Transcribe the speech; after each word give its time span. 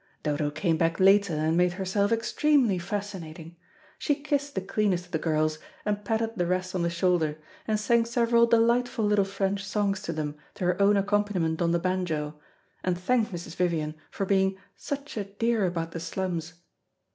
Dodo 0.23 0.49
came 0.49 0.77
back 0.77 0.99
later 0.99 1.35
and 1.35 1.55
made 1.55 1.73
herself 1.73 2.11
extremely 2.11 2.79
fascinating. 2.79 3.55
She 3.99 4.15
kissed 4.15 4.55
the 4.55 4.61
cleanest 4.61 5.05
of 5.05 5.11
the 5.11 5.19
girls, 5.19 5.59
and 5.85 6.03
patted 6.03 6.37
the 6.37 6.47
rest 6.47 6.73
on 6.73 6.81
the 6.81 6.89
shoulder, 6.89 7.37
and 7.67 7.79
sang 7.79 8.05
several 8.05 8.47
delightful 8.47 9.05
little 9.05 9.25
French 9.25 9.63
songs 9.63 10.01
to 10.01 10.11
them 10.11 10.37
to 10.55 10.63
her 10.65 10.81
own 10.81 10.97
accompaniment 10.97 11.61
on 11.61 11.71
the 11.71 11.77
banjo, 11.77 12.33
and 12.83 12.97
thanked 12.97 13.31
Mrs. 13.31 13.55
Vivian 13.55 13.93
for 14.09 14.25
being 14.25 14.57
"such 14.75 15.17
a 15.17 15.23
dear 15.23 15.67
about 15.67 15.91
the 15.91 15.99
slums." 15.99 16.53